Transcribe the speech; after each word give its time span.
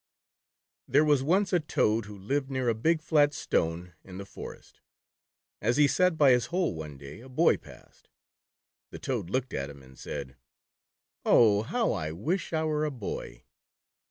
THERE 0.87 1.05
was 1.05 1.21
once 1.21 1.53
a 1.53 1.59
Toad 1.59 2.05
who 2.05 2.17
lived 2.17 2.49
near 2.49 2.67
a 2.69 2.73
big 2.73 3.03
flat 3.03 3.35
stone 3.35 3.93
in 4.03 4.17
the 4.17 4.25
forest. 4.25 4.81
As 5.61 5.77
he 5.77 5.87
sat 5.87 6.17
by 6.17 6.31
his 6.31 6.47
hole 6.47 6.73
one 6.73 6.97
day, 6.97 7.19
a 7.19 7.29
Boy 7.29 7.55
passed. 7.55 8.09
The 8.89 8.97
Toad 8.97 9.29
looked 9.29 9.53
at 9.53 9.69
him, 9.69 9.83
and 9.83 9.99
said:" 9.99 10.37
Oh, 11.23 11.61
how 11.61 11.91
I 11.91 12.13
wish 12.13 12.51
I 12.51 12.63
were 12.63 12.83
a 12.83 12.89
boy." 12.89 13.43